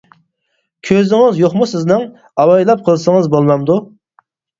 -كۆزىڭىز 0.85 1.41
يوقمۇ 1.41 1.67
سىزنىڭ، 1.71 2.05
ئاۋايلاپ 2.45 2.81
قىلسىڭىز 2.89 3.29
بولمامدۇ؟! 3.37 3.77